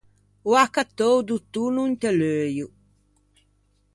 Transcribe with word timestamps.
Ò 0.51 0.53
accattou 0.65 1.17
do 1.27 1.35
tonno 1.53 1.81
inte 1.91 2.09
l’euio. 2.17 2.67